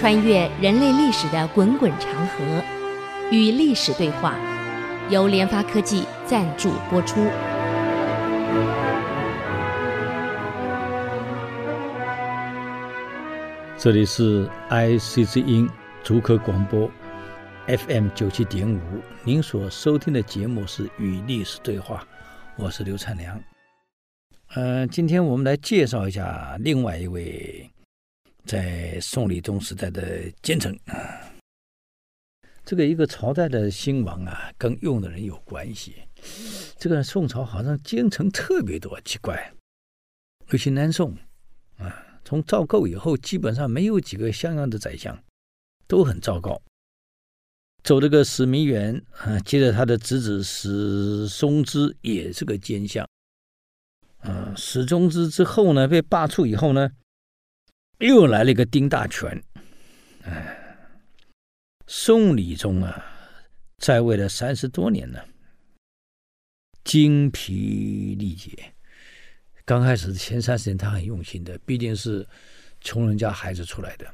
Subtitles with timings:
[0.00, 2.64] 穿越人类历史的滚滚长河，
[3.30, 4.34] 与历史对话，
[5.10, 7.20] 由联发科技赞助播出。
[13.76, 15.68] 这里是 IC 之音
[16.02, 16.90] 竹科广播
[17.66, 18.80] FM 九七点五，
[19.22, 21.96] 您所收听的节目是《与历史对话》，
[22.56, 23.38] 我是刘灿良。
[24.54, 27.70] 嗯、今天我们来介绍一下另外一位。
[28.44, 30.76] 在宋理宗时代的奸臣，
[32.64, 35.96] 这个一个朝代的兴亡啊，跟用的人有关系。
[36.76, 39.52] 这个宋朝好像奸臣特别多，奇怪。
[40.50, 41.16] 尤其南宋
[41.78, 45.22] 啊，从赵构以后，基本上没有几个像样的宰相，
[45.86, 46.60] 都很糟糕。
[47.82, 53.06] 走这个史弥远啊，接着他的侄子史嵩之也是个奸相。
[54.18, 56.90] 啊，史嵩之之后呢，被罢黜以后呢。
[58.00, 59.30] 又来了一个丁大全，
[60.22, 60.56] 哎，
[61.86, 63.04] 宋理宗啊，
[63.76, 65.22] 在位了三十多年了，
[66.82, 68.50] 精疲力竭。
[69.66, 72.26] 刚开始前三十年他很用心的，毕竟是
[72.80, 74.10] 穷人家孩子出来的，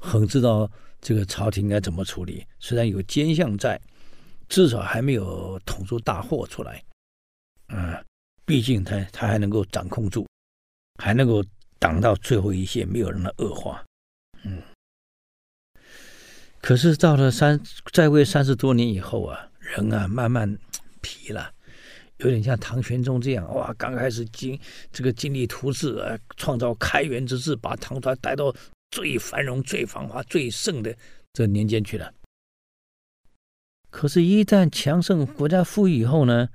[0.00, 0.70] 很知道
[1.02, 2.46] 这个朝廷应该怎么处理。
[2.58, 3.78] 虽然有奸相在，
[4.48, 6.82] 至少还没有捅出大祸出来。
[7.68, 8.02] 嗯，
[8.46, 10.26] 毕竟他他还能够掌控住，
[10.98, 11.44] 还能够。
[11.78, 13.84] 挡到最后一线，没有让他恶化。
[14.44, 14.62] 嗯，
[16.60, 17.60] 可是到了三
[17.92, 20.58] 在位三十多年以后啊，人啊慢慢
[21.00, 21.52] 疲了，
[22.18, 24.58] 有点像唐玄宗这样哇，刚开始经
[24.92, 28.54] 这个经力图治啊，创造开元之治，把唐朝带到
[28.90, 30.94] 最繁荣、最繁华、最盛的
[31.32, 32.12] 这年间去了。
[33.90, 36.48] 可是，一旦强盛、国家富裕以后呢，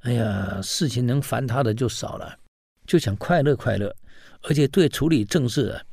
[0.00, 2.38] 哎呀，事情能烦他的就少了，
[2.86, 3.94] 就想快乐快乐。
[4.46, 5.84] 而且对处理政事，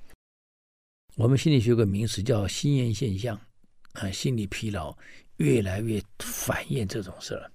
[1.16, 3.40] 我们心理学有个名词叫心厌现象，
[3.94, 4.96] 啊，心理疲劳，
[5.38, 7.52] 越来越烦厌这种事儿，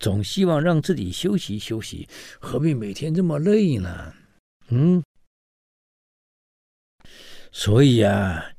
[0.00, 2.08] 总希望让自己休息休息，
[2.40, 4.12] 何必每天这么累呢？
[4.68, 5.00] 嗯，
[7.52, 8.52] 所以啊，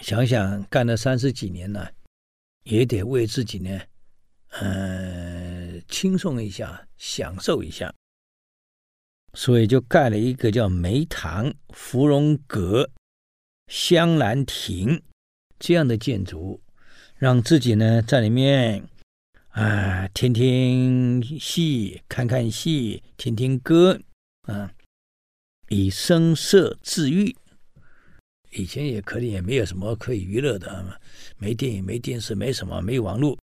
[0.00, 1.92] 想想干了三十几年了，
[2.62, 3.78] 也得为自己呢，
[4.52, 7.94] 嗯、呃，轻松一下，享受一下。
[9.34, 12.90] 所以就盖了一个叫梅堂、芙蓉阁、
[13.68, 15.02] 香兰亭
[15.58, 16.60] 这样的建筑，
[17.16, 18.86] 让自己呢在里面
[19.48, 23.98] 啊听听戏、看看戏、听听歌
[24.42, 24.70] 啊，
[25.68, 27.34] 以声色自娱。
[28.50, 31.00] 以前也可能也没有什么可以娱乐的，
[31.38, 33.38] 没电影、没电视、没什么、没网络，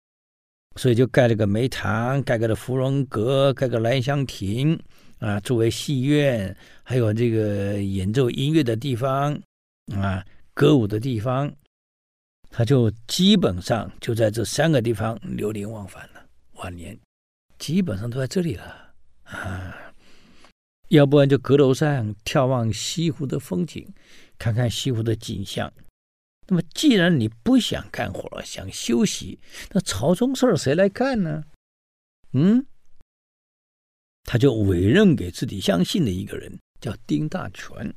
[0.75, 4.77] 所以就盖了个梅堂，盖个的芙蓉阁，盖个兰香亭。
[5.19, 9.33] 啊，作为戏院，还有这个演奏音乐的地方，
[9.95, 11.53] 啊，歌舞的地方，
[12.51, 16.27] 他就基本上就在这三个地方流连忘返了。
[16.57, 16.99] 晚年
[17.59, 18.93] 基本上都在这里了
[19.25, 19.93] 啊，
[20.89, 23.87] 要不然就阁楼上眺望西湖的风景，
[24.39, 25.73] 看看西湖的景象。
[26.49, 29.41] 那么，既然你不想干活，想休息，
[29.73, 31.45] 那朝中事儿谁来干呢？
[32.33, 32.67] 嗯？
[34.27, 37.95] 他就委任给自己相信的一个人，叫丁大全。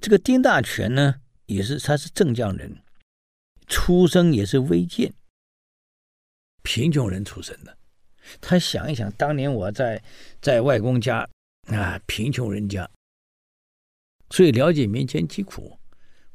[0.00, 2.82] 这个丁大全呢，也是他是镇江人，
[3.68, 5.14] 出生也是微贱，
[6.62, 7.78] 贫穷人出身的。
[8.40, 10.02] 他想一想，当年我在
[10.40, 11.28] 在外公家
[11.68, 12.90] 啊，贫穷人家，
[14.30, 15.78] 所以了解民间疾苦，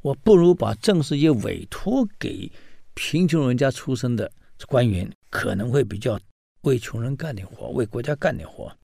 [0.02, 2.52] 我不如把政事业委托给
[2.94, 4.32] 贫穷人家出身的
[4.68, 6.20] 官员，可能会比较
[6.62, 8.76] 为穷人干点活，为国家干点活。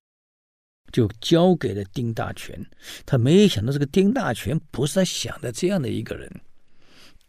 [0.92, 2.66] 就交给了丁大全，
[3.06, 6.30] 他没想到这个丁大全不是他想的这样的一个人，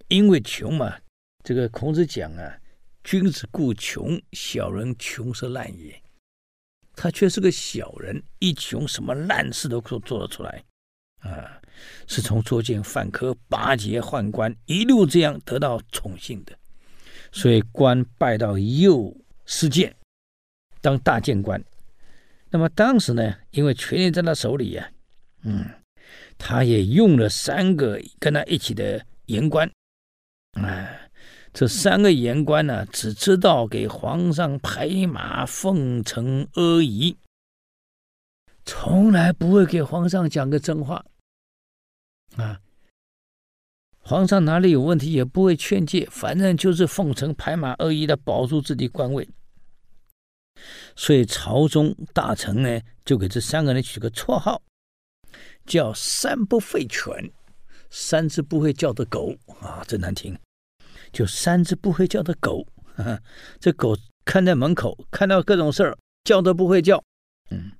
[0.08, 0.96] 因为穷嘛，
[1.44, 2.58] 这个孔子讲啊，
[3.04, 6.00] 君子固穷，小人穷则滥也。
[6.96, 10.62] 他却是个小人，一穷什么烂事都可做得出来，
[11.20, 11.60] 啊，
[12.06, 16.58] 是从作奸犯科、巴结宦官一路这样得到宠幸的，
[17.32, 19.16] 所以官拜到右
[19.46, 19.94] 司谏，
[20.82, 21.62] 当大谏官。
[22.50, 24.90] 那么当时呢，因为权力在他手里呀，
[25.44, 25.64] 嗯，
[26.36, 29.70] 他也用了三个跟他一起的言官，
[30.54, 31.08] 哎，
[31.52, 37.16] 这三个言官呢，只知道给皇上拍马奉承阿谀，
[38.64, 41.04] 从来不会给皇上讲个真话，
[42.36, 42.60] 啊，
[43.98, 49.28] 皇上哪里有问题也不会劝诫，反正就是奉承拍马阿谀的保住自己官位。
[50.96, 54.62] 所以朝中大臣呢，就给这三个人取个绰号，
[55.66, 57.30] 叫“三不废犬”。
[57.92, 60.38] 三只不会叫的狗啊，真难听。
[61.12, 62.64] 就三只不会叫的狗，
[62.94, 63.20] 哈哈，
[63.58, 67.02] 这狗看在门口，看到各种事儿，叫都不会叫。
[67.50, 67.72] 嗯，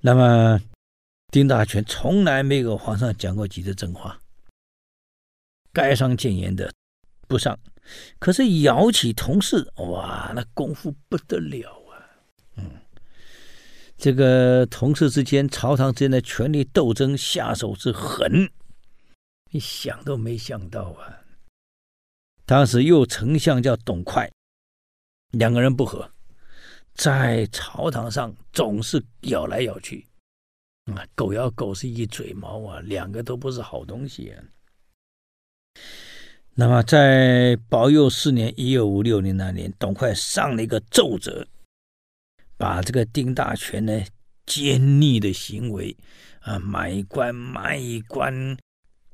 [0.00, 0.60] 那么
[1.30, 4.18] 丁大权从来没有皇上讲过几句真话，
[5.72, 6.72] 该上谏言的
[7.34, 7.58] 不上，
[8.20, 11.98] 可是咬起同事，哇，那功夫不得了啊！
[12.58, 12.70] 嗯，
[13.96, 18.48] 这个同事之间、朝堂之间的权力斗争，下手之狠，
[19.50, 21.24] 你想都没想到啊！
[22.46, 24.30] 当时右丞相叫董快，
[25.32, 26.08] 两个人不和，
[26.94, 30.06] 在朝堂上总是咬来咬去，
[30.84, 34.38] 啊，狗咬狗是一嘴毛啊，两个都不是好东西啊。
[36.56, 41.48] 那么在保佑四年（一二五六年）那年，董桧上了一个奏折，
[42.56, 44.04] 把这个丁大全呢
[44.46, 45.96] 奸逆的行为
[46.38, 48.56] 啊，买官卖官、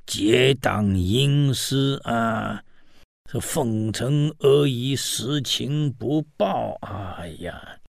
[0.05, 2.63] 结党营私啊。
[3.27, 7.79] 这奉承阿谀，实情不报，哎呀，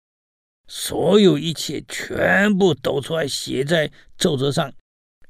[0.67, 4.73] 所有一切全部抖出来，写在奏折上，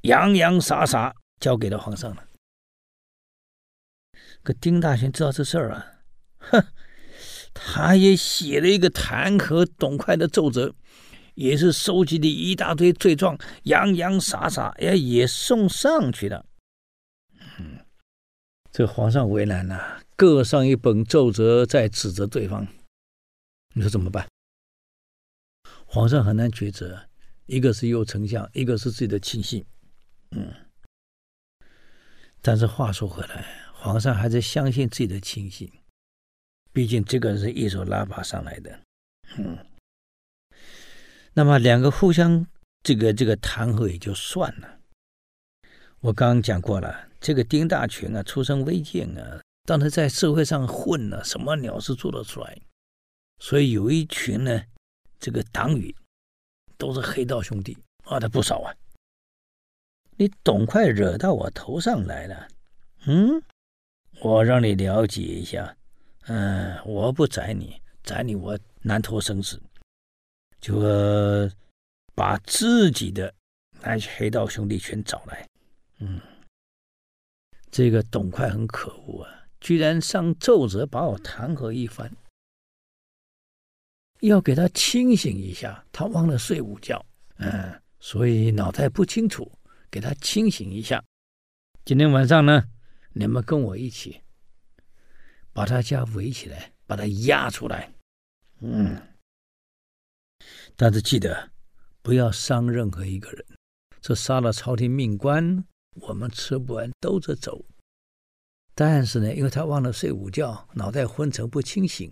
[0.03, 2.23] 洋洋洒洒交给了皇上了。
[4.43, 5.85] 可丁大贤知道这事儿啊，
[6.37, 6.67] 哼，
[7.53, 10.75] 他也写了一个弹劾董桧的奏折，
[11.35, 16.45] 也是收集的一大堆罪状，洋洋洒洒，哎，也送上去了。
[17.57, 17.79] 嗯，
[18.71, 22.67] 这皇上为难呐、各上一本奏折，在指责对方，
[23.73, 24.27] 你说怎么办？
[25.85, 27.07] 皇上很难抉择，
[27.45, 29.63] 一个是右丞相，一个是自己的亲信，
[30.31, 30.53] 嗯。
[32.41, 33.45] 但是话说回来，
[33.83, 35.69] 皇上还是相信自己的亲信，
[36.71, 38.79] 毕竟这个是一手拉拔上来的，
[39.35, 39.57] 嗯。
[41.33, 42.47] 那么两个互相
[42.81, 44.79] 这个这个弹劾也就算了。
[45.99, 49.41] 我刚刚讲过了，这个丁大权啊，出身微贱啊。
[49.65, 52.57] 当他在社会上混了，什么鸟事做得出来？
[53.39, 54.63] 所以有一群呢，
[55.19, 55.93] 这个党羽
[56.77, 58.73] 都是黑道兄弟，啊，他不少啊。
[60.15, 62.47] 你董快惹到我头上来了，
[63.07, 63.43] 嗯，
[64.21, 65.75] 我让你了解一下，
[66.27, 69.61] 嗯，我不宰你，宰你我难脱生死，
[70.59, 70.79] 就
[72.15, 73.33] 把自己的
[73.81, 75.47] 那些黑道兄弟全找来，
[75.99, 76.21] 嗯，
[77.71, 79.43] 这个董快很可恶啊。
[79.59, 82.11] 居然上奏折把我弹劾一番，
[84.19, 87.05] 要给他清醒一下，他忘了睡午觉，
[87.37, 89.51] 嗯，所以脑袋不清楚，
[89.89, 91.03] 给他清醒一下。
[91.85, 92.63] 今天晚上呢，
[93.13, 94.21] 你们跟我一起
[95.53, 97.93] 把他家围起来，把他押出来，
[98.59, 99.01] 嗯，
[100.75, 101.51] 但是记得
[102.01, 103.45] 不要伤任何一个人，
[104.01, 105.63] 这杀了朝廷命官，
[105.95, 107.63] 我们吃不完兜着走。
[108.75, 112.11] 但是呢，因为他忘了睡午觉，脑袋昏沉不清醒，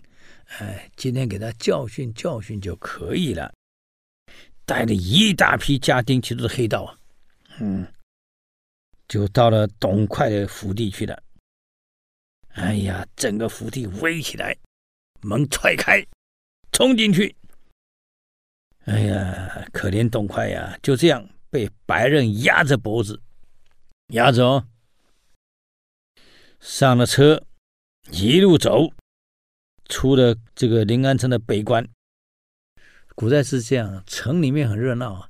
[0.60, 3.52] 哎，今天给他教训教训就可以了。
[4.64, 7.00] 带了一大批家丁，其实是黑道啊，
[7.60, 7.92] 嗯，
[9.12, 11.22] 就到了董桧的府邸去了。
[12.54, 14.58] 哎呀，整个府邸围起来，
[15.20, 16.02] 门踹开，
[16.72, 17.36] 冲进去。
[18.86, 23.22] 哎呀，可怜董桧呀，就这样被白刃压着脖子，
[24.14, 24.66] 压着。
[26.62, 27.46] 上了车，
[28.12, 28.94] 一路走，
[29.90, 31.86] 出了这个临安城的北关。
[33.14, 35.30] 古代是这样，城里面很热闹啊，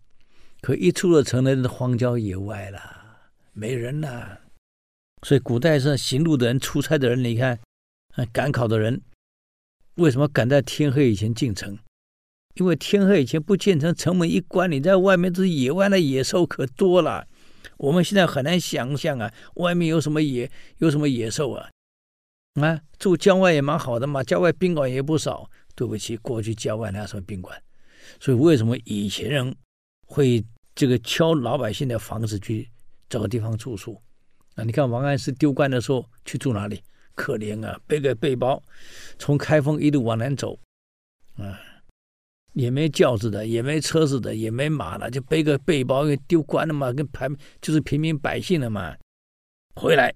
[0.61, 3.00] 可一出了城那，是荒郊野外了，
[3.53, 4.37] 没人呐。
[5.23, 7.59] 所以古代是行路的人、出差的人，你看，
[8.31, 9.01] 赶考的人，
[9.95, 11.77] 为什么赶在天黑以前进城？
[12.55, 17.27] 因为天黑以前不进城，城门一关，你在外面这野外的野兽可多了。
[17.77, 21.69] 我们现在很难想象啊，外面有什么野，有什么野兽啊？
[22.55, 25.49] 啊，住郊外也蛮好的嘛，郊外宾馆也不少。
[25.73, 27.59] 对不起，过去郊外哪有什么宾馆？
[28.19, 29.55] 所以为什么以前人
[30.05, 30.43] 会
[30.75, 32.69] 这个敲老百姓的房子去
[33.11, 34.01] 找个地方住宿？
[34.55, 36.81] 啊，你看王安石丢官的时候去住哪里？
[37.13, 38.63] 可怜啊，背个背包，
[39.19, 40.57] 从开封一路往南走，
[41.35, 41.59] 啊。
[42.53, 48.93] 也没轿子的，也没车子的，也没马了，就背个背包，因为丢官了嘛，跟平就是平民百姓了嘛。
[49.75, 50.13] 回来，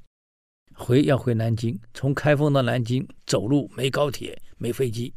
[0.74, 5.14] 回要回南京，从开封到南京走路，没高铁，没飞机，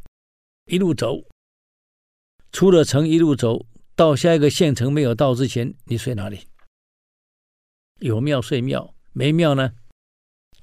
[0.67, 1.17] 一路走，
[2.53, 3.67] 出了城一路走
[3.97, 6.39] 到下一个县城没有到之前，你睡哪里？
[7.99, 9.73] 有庙睡庙，没庙呢？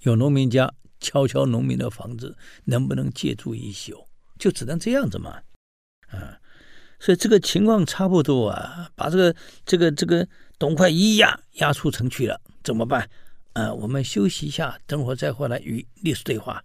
[0.02, 4.08] 有农民家敲敲农民的房子，能不能借住一宿？
[4.38, 5.42] 就只能这样子嘛，
[6.08, 6.40] 啊。
[7.00, 10.28] 所以这个情况差不多啊，把这个这个这个
[10.58, 13.10] 董快一压，压出城去了，怎么办？
[13.54, 16.64] 啊，我们休息一下，等会儿再回来与历史对话。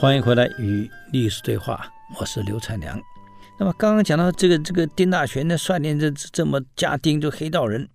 [0.00, 1.86] 欢迎回来与历史对话，
[2.18, 2.98] 我是刘灿良。
[3.58, 7.86] 那么刚刚讲到这个这个丁大全呢，率领这这么家丁就黑道人，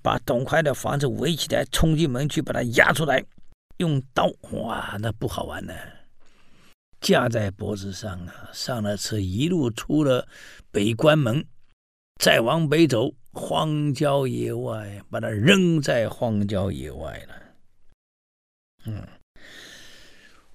[0.00, 3.24] 把董桧的房子围起来，冲进门去把他押出来，
[3.78, 5.74] 用刀哇，那不好玩呢，
[7.00, 10.28] 架在脖子上啊，上了车，一路出了
[10.70, 11.44] 北关门，
[12.20, 17.34] 再往北走，荒郊野外，把他扔在荒郊野外了，
[18.86, 19.04] 嗯。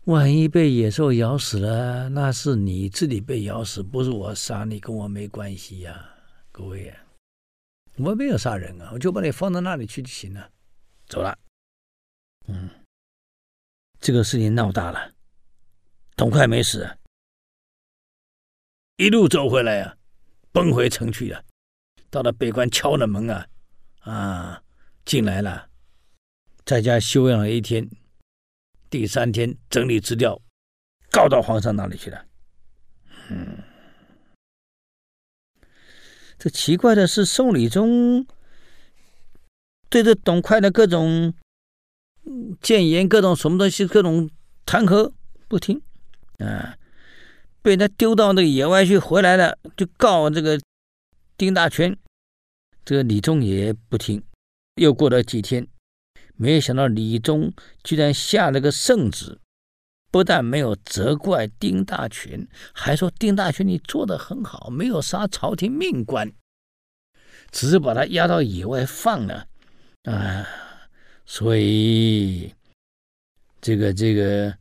[0.06, 6.08] 万一被野兽咬死了，那是你自己被咬死，不是我杀你，跟我没关系呀、
[6.52, 7.04] 各位啊，
[7.98, 10.52] 我没有杀人啊，我就把你放到那里去就行了，
[11.08, 11.36] 走了。
[12.48, 12.70] 嗯，
[14.00, 15.12] 这个事情闹大了，
[16.16, 16.88] 董快没死，
[18.98, 19.98] 一路走回来啊，
[20.52, 21.44] 奔回城去了，
[22.12, 23.48] 到了北关敲了门啊，
[24.02, 24.64] 啊，
[25.04, 25.68] 进来了，
[26.64, 27.90] 在家休养了一天。
[28.98, 30.42] 第三天整理资料，
[31.12, 32.26] 告到皇上那里去了。
[33.30, 33.58] 嗯，
[36.40, 38.26] 这奇怪的是，宋理宗
[39.90, 41.34] 对着董桧的各种
[42.62, 44.30] 谏言、各种什么东西、各种
[44.66, 45.12] 弹劾
[45.50, 45.82] 不听
[46.38, 46.78] 啊，
[47.62, 50.58] 被他丢到那个野外去，回来了就告这个
[51.36, 51.98] 丁大全，
[52.86, 54.24] 这个李宗也不听。
[54.76, 55.68] 又过了几天。
[56.38, 59.40] 没想到李宗居然下了个圣旨，
[60.12, 66.34] 不但没有责怪丁大全，还说丁大全你做得很好，没有杀朝廷命官，
[67.52, 69.48] 只是把他押到野外放了
[70.04, 70.46] 啊。
[71.26, 72.54] 所以
[73.62, 74.58] 这个这个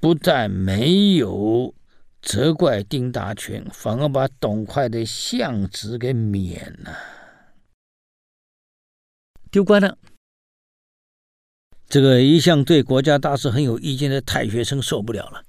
[0.00, 1.74] 不但没有
[2.20, 6.98] 责怪丁大全，反而把董快的相职给免了，
[9.50, 9.96] 丢官了。
[11.94, 15.44] 这个一向对国家大事很有意见的太学生受不了了，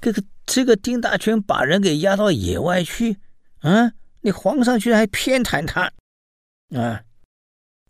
[0.00, 3.18] 这个这个丁大全把人给押到野外去，
[3.58, 5.92] 啊，你皇上居然还偏袒他，
[6.74, 7.04] 啊，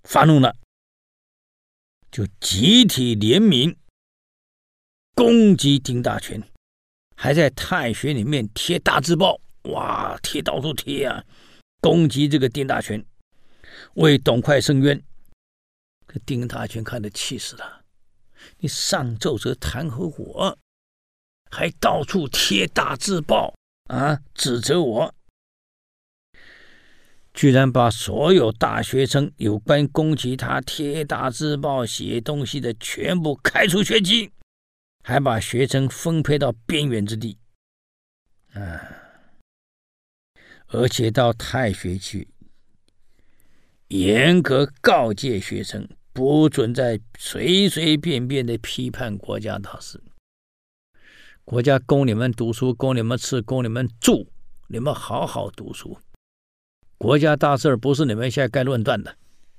[0.02, 0.56] 发怒了，
[2.10, 3.76] 就集体联名
[5.14, 6.42] 攻击丁大全，
[7.14, 11.22] 还在太学里面贴大字报，哇，贴到处贴啊，
[11.80, 13.06] 攻击这个丁大全，
[13.94, 15.00] 为董快伸冤。
[16.20, 17.84] 丁大全看得气死了！
[18.58, 20.58] 你上奏折弹劾我，
[21.50, 23.54] 还到处贴大字报
[23.84, 25.14] 啊，指责我，
[27.32, 34.30] 居然把所有大学生有关攻击他贴大字报、写东西的全部开除学籍，
[35.02, 37.38] 还把学生分配到边远之地，
[38.52, 38.88] 啊，
[40.66, 42.28] 而且到太学去，
[43.88, 45.88] 严格告诫学生。
[46.14, 50.00] 不准再随随便便的批判国家大事。
[51.44, 54.28] 国家供你们读书，供你们吃，供你们住，
[54.68, 55.98] 你们好好读书。
[56.96, 59.16] 国家大事不是你们现在该论断的，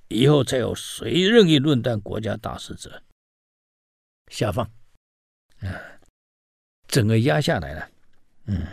[0.08, 3.04] 以后再有谁任意论断国家大事者，
[4.32, 4.66] 下放。
[5.60, 6.00] 啊，
[6.88, 7.90] 整个压下来了。
[8.46, 8.66] 嗯。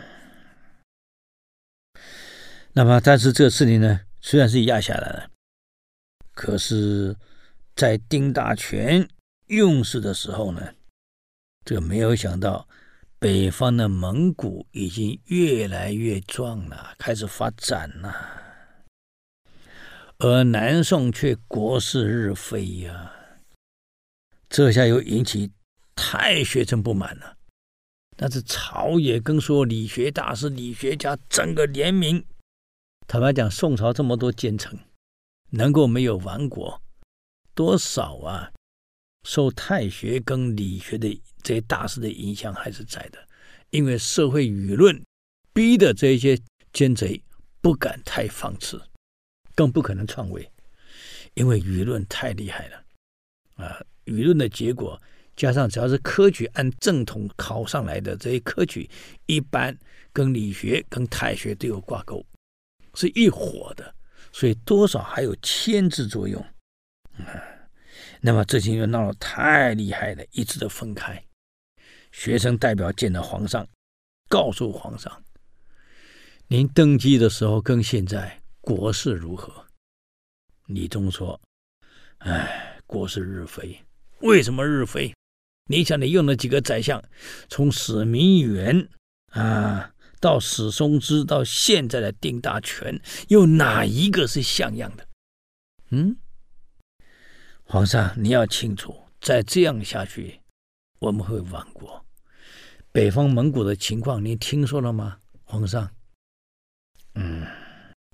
[2.71, 5.29] 那么，但是这个事情呢，虽然是压下来了，
[6.33, 7.13] 可是。
[7.75, 9.07] 在丁大全
[9.47, 10.73] 用事的时候呢，
[11.65, 12.67] 这个没有想到，
[13.17, 18.15] 北方的蒙古已经越来越壮了，开始发展了，
[20.19, 23.11] 而南宋却国势日非呀，
[24.47, 25.51] 这下又引起
[25.95, 27.37] 太学生不满了。
[28.15, 32.23] 但是朝野更说理学大师、理学家整个联名，
[33.07, 34.77] 坦白讲，宋朝这么多奸臣，
[35.49, 36.79] 能够没有亡国？
[37.53, 38.51] 多少啊？
[39.25, 43.25] 受太学跟理学的这些大师的影响还是在的，
[43.69, 45.01] 因为社会舆论
[45.53, 46.37] 逼的这些
[46.73, 47.23] 奸贼
[47.61, 48.81] 不敢太放肆，
[49.55, 50.51] 更不可能篡位，
[51.35, 52.83] 因为舆论太厉害了
[53.55, 53.81] 啊！
[54.03, 55.01] 舆论的结果
[55.37, 58.89] 加上只要是科举按正统考上来的这些科举，
[59.25, 59.77] 一般
[60.11, 62.25] 跟理学跟太学都有挂钩，
[62.93, 63.95] 是一伙的，
[64.33, 66.45] 所以多少还有牵制作用。
[67.17, 67.69] 啊，
[68.21, 71.23] 那么这情又闹得太厉害了，一直都分开。
[72.11, 73.67] 学生代表见了皇上，
[74.29, 75.23] 告诉皇上
[76.47, 79.65] ：“您登基的时候跟现在国势如何？
[80.67, 81.39] 李宗说
[82.19, 83.79] ：“哎，国势日非。
[84.21, 85.13] 为什么日非？
[85.69, 87.03] 你想，你用了几个宰相，
[87.49, 88.87] 从史弥远
[89.31, 95.07] 啊，到史松之，到现在的丁大全，有哪一个是像样的？
[95.89, 96.15] 嗯，
[97.73, 100.39] 皇上，你要清楚，再这样下去，
[100.99, 102.05] 我们会亡国。
[102.91, 105.17] 北方蒙古的情况，你听说了吗？
[105.43, 105.89] 皇上，
[107.15, 107.43] 嗯，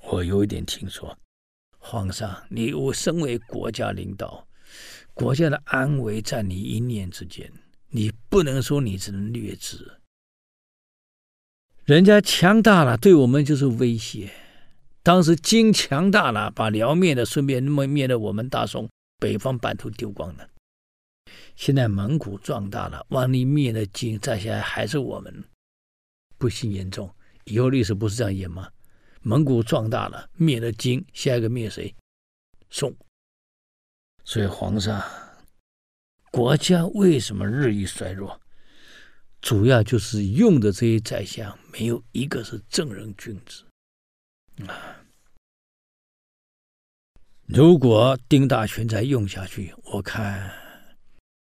[0.04, 1.18] 我有一点听说。”
[1.78, 4.48] 皇上，你我身为国家领导，
[5.14, 7.52] 国家的安危在你一念之间，
[7.90, 10.00] 你不能说你只能略知。
[11.84, 14.32] 人家强大了，对我们就是威胁。
[15.04, 18.90] 当时金强大了，把辽灭了，顺便那么灭了我们大宋
[19.20, 20.50] 北方版图丢光了。
[21.56, 25.44] 现在蒙古壮大了，万一灭了金，再下来还是我们，
[26.38, 27.14] 不幸严重。
[27.44, 28.72] 以后历史不是这样演吗？
[29.22, 31.94] 蒙古壮大了，灭了金，下一个灭谁？
[32.70, 32.96] 宋。
[34.24, 35.04] 所以皇上，
[36.32, 38.40] 国家为什么日益衰弱？
[39.42, 43.64] 主要就是用的这些宰相，没有一个是正人君子
[44.68, 44.99] 啊。
[47.52, 50.54] 如果丁大全再用下去，我看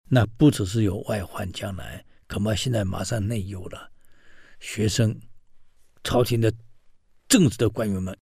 [0.09, 3.92] 那不只是有外患将来，恐怕现在马上内忧了。
[4.59, 5.21] 学生，
[6.02, 6.52] 朝廷的。
[7.28, 8.19] 政治的官员们、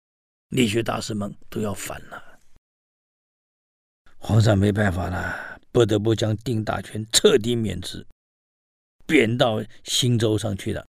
[0.48, 2.40] 理学大师们都要反了，
[4.16, 8.06] 皇上没办法了，不得不将丁大全彻底免职，
[9.04, 10.86] 贬到新州上去了。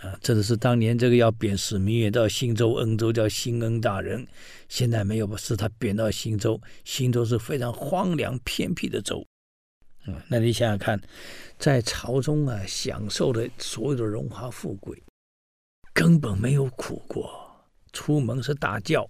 [0.00, 4.26] 啊，这个是当年这个要贬史弥远到新州恩州叫新恩大人，
[4.68, 6.60] 现在没有，是他贬到新州。
[6.84, 9.26] 新州是非常荒凉偏僻的州。
[10.06, 11.00] 嗯，那你想想看，
[11.58, 15.02] 在朝中啊，享受的所有的荣华富贵。
[15.92, 17.28] 根本没有苦过，
[17.92, 19.08] 出门是大轿，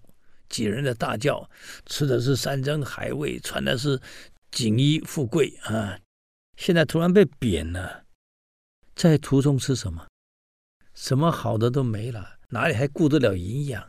[0.49, 1.51] 几人的大轿，
[1.87, 4.01] 吃的是山珍海味，穿的是
[4.53, 5.99] 锦衣富贵啊！
[6.57, 8.05] 现在突然被贬了，
[8.95, 10.07] 在途中吃什么？
[10.97, 13.87] 什么好的都没了，哪里还顾得了营养？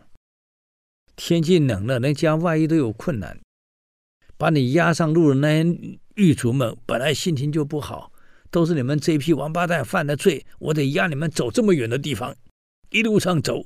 [1.15, 3.39] 天气冷了，连加外衣都有困难。
[4.37, 8.11] 把你押上路的那些狱卒们，本来心情就不好，
[8.51, 12.35] 都是你们这批王八蛋犯的罪，我得押你们走这么远的地方。
[12.89, 13.65] 一路上走，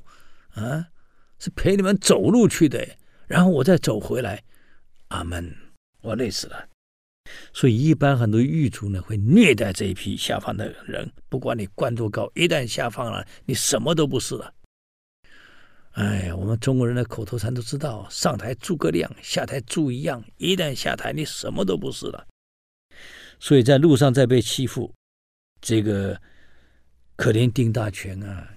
[0.54, 0.86] 啊，
[1.38, 4.44] 是陪你们走路去的，然后我再走回来。
[5.08, 5.54] 阿门，
[6.00, 6.68] 我累死了。
[7.52, 14.52] 所以一般很多狱卒呢会虐待这一批下放的人，不管你官多高，一旦下放了，你什么都不是了。
[15.92, 20.24] 哎呀，我们中国人的口头禅都知道：上台诸葛亮，下台猪一样。
[20.38, 22.26] 一旦下台，你什么都不是了。
[23.38, 24.94] 所以在路上再被欺负，
[25.60, 26.20] 这个
[27.16, 28.48] 可怜丁大全啊！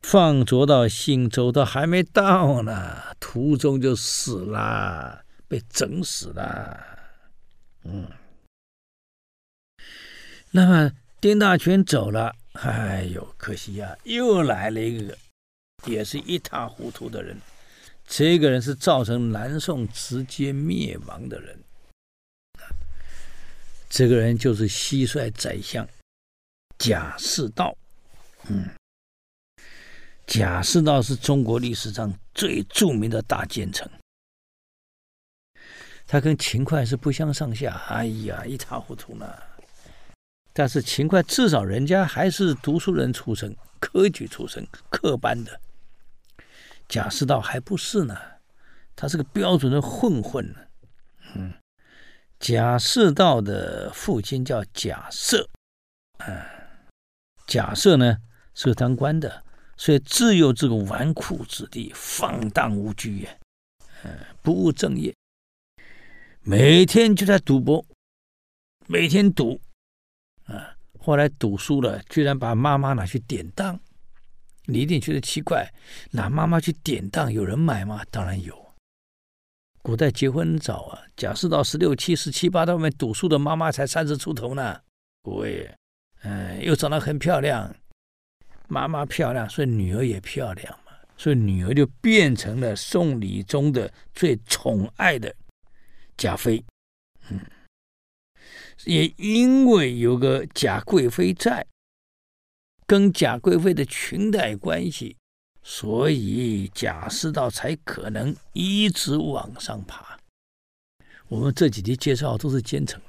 [0.00, 6.97] 放逐到新州，都还没到呢，途中就死了，被整死了。
[7.84, 8.10] 嗯，
[10.50, 15.16] 那么丁大全走了，哎呦，可惜呀，又来了一个，
[15.86, 17.38] 也是一塌糊涂的人。
[18.06, 21.58] 这个人是造成南宋直接灭亡的人。
[23.90, 25.86] 这个人就是蟋蟀宰相
[26.78, 27.76] 贾似道。
[28.48, 28.68] 嗯。
[30.26, 33.90] 贾似道是中国历史上最著名的大奸臣，
[36.10, 39.30] 他跟秦桧是不相上下，哎呀，一塌糊涂呢。
[40.54, 45.60] 但是秦桧至少人家还是读书人出身，科举出身，科班的。
[46.88, 48.16] 贾似道还不是呢，
[48.96, 50.58] 他是个标准的混混呢。
[51.34, 51.52] 嗯，
[52.40, 55.46] 贾似道的父亲叫贾赦，
[56.26, 56.40] 嗯，
[57.46, 58.16] 贾赦呢
[58.54, 59.44] 是个当官的。
[59.76, 63.30] 所以自幼这个纨绔子弟，放荡无拘呀，
[64.04, 64.10] 嗯，
[64.42, 65.14] 不务正业，
[66.50, 67.84] 每天就在赌博，
[68.86, 69.60] 每天赌，
[70.46, 73.78] 啊，后来赌输了，居然把妈妈拿去典当。
[74.64, 75.70] 你一定觉得奇怪，
[76.10, 78.02] 拿妈妈去典当，有人买吗？
[78.10, 78.74] 当然有。
[79.82, 84.80] 古代结婚早啊，假设到十六七、十七八，到外面赌输的妈妈才三十出头呢。
[85.22, 85.70] 各位，
[86.22, 87.76] 嗯，又长得很漂亮。
[88.68, 95.34] 妈妈漂亮，所以女儿也漂亮嘛，所以女儿就变成了宋理宗的最宠爱的
[96.18, 96.62] 贾妃。
[97.30, 97.40] 嗯，
[98.84, 101.66] 也因为有个贾贵妃在，
[102.86, 105.16] 跟贾贵妃的裙带关系，
[105.62, 110.18] 所以贾似道才可能一直往上爬。
[111.28, 113.00] 我们这几天介绍都是奸臣，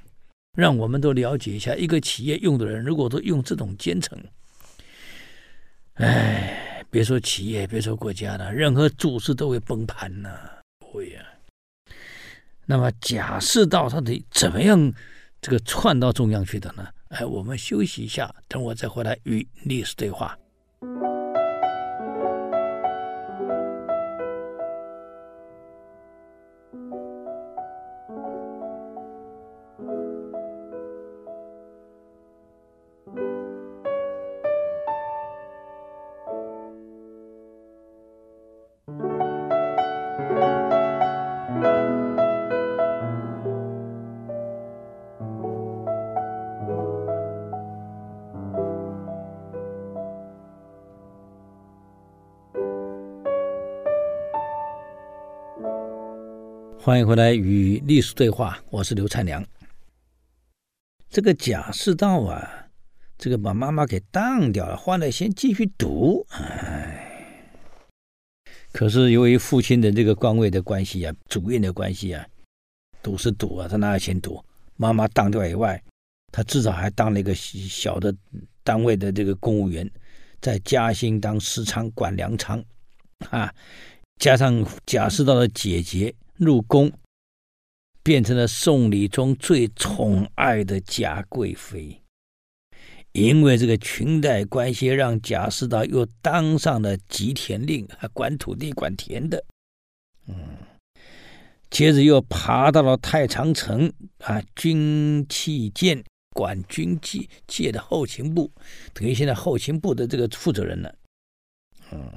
[0.58, 4.22] 让我们都了解一下，一个企业用的人如果都用这种奸臣。
[5.94, 10.30] 哎，别说企业，别说国家了，任何组织都会崩盘呐、
[10.86, 11.29] 会呀、啊。
[12.70, 14.94] 那么贾似道他得怎么样
[15.42, 16.88] 这个窜到中央去的呢？
[17.08, 20.38] 哎，我们休息一下，等我再回来与历史对话。
[56.90, 59.46] 欢迎回来与历史对话，我是刘灿良。
[61.08, 62.68] 这个贾似道啊，
[63.16, 67.54] 这个把妈妈给当掉了，换了先继续读，哎，
[68.72, 72.26] 可是由于父亲的这个官位的关系啊，主任的关系啊，
[73.04, 74.44] 赌是赌啊，他哪有钱赌？
[74.76, 75.80] 妈妈当掉以外，
[76.32, 78.12] 他至少还当了一个小的
[78.64, 79.88] 单位的这个公务员，
[80.42, 82.66] 在嘉兴当司仓管粮仓，
[83.30, 83.54] 啊，
[84.18, 86.12] 加上贾似道的姐姐。
[86.40, 86.90] 入宫，
[88.02, 92.02] 变成了宋理宗最宠爱的贾贵妃。
[93.12, 99.44] 因为这个裙带关系，让贾似道又当上了吉田令，还管土地、管田的。
[100.28, 100.36] 嗯，
[101.70, 106.02] 接着又爬到了太常城啊，军器监
[106.34, 108.50] 管军机界的后勤部，
[108.94, 110.96] 等于现在后勤部的这个负责人了。
[111.92, 112.14] 嗯，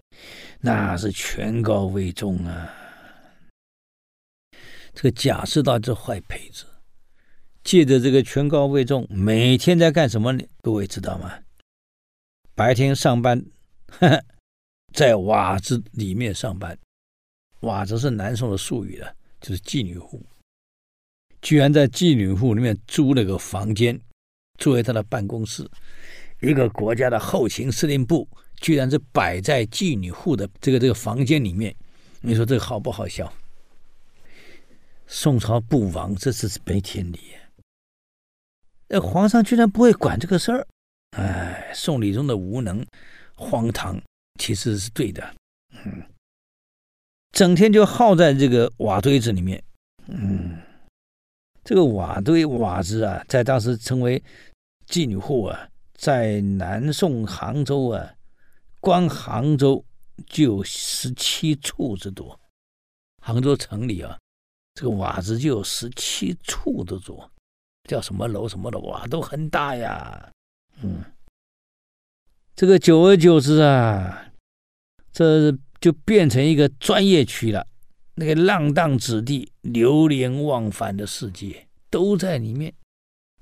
[0.60, 2.72] 那是权高位重啊。
[4.94, 6.64] 这个贾士道这坏胚子，
[7.64, 10.44] 借着这个权高位重，每天在干什么呢？
[10.60, 11.32] 各位知道吗？
[12.54, 13.42] 白天上班，
[13.86, 14.24] 呵呵，
[14.92, 16.78] 在瓦子里面上班。
[17.60, 20.22] 瓦子是南宋的术语了，就是妓女户。
[21.40, 23.98] 居然在妓女户里面租了个房间，
[24.58, 25.68] 作为他的办公室。
[26.40, 28.28] 一个国家的后勤司令部，
[28.60, 31.74] 居然是摆在妓女户的这个这个房间里面。
[32.20, 33.32] 你说这个好不好笑？
[35.14, 37.20] 宋朝不亡，这是没天理。
[38.88, 40.66] 那皇上居然不会管这个事儿，
[41.18, 42.84] 哎，宋理宗的无能、
[43.34, 44.00] 荒唐，
[44.40, 45.22] 其实是对的。
[45.84, 46.02] 嗯，
[47.30, 49.62] 整天就耗在这个瓦堆子里面。
[50.06, 50.58] 嗯，
[51.62, 54.20] 这个瓦堆瓦子啊，在当时称为
[54.88, 58.14] 妓女户啊，在南宋杭州啊，
[58.80, 59.84] 光杭州
[60.26, 62.40] 就有十七处之多。
[63.20, 64.18] 杭州城里啊。
[64.82, 67.30] 这个瓦子就有十七处的多，
[67.88, 70.28] 叫什么楼什么楼哇，都很大呀。
[70.82, 71.04] 嗯，
[72.56, 74.32] 这个久而久之啊，
[75.12, 77.64] 这就变成一个专业区了。
[78.16, 82.74] 那个浪荡子弟流连忘返的世界都在里面，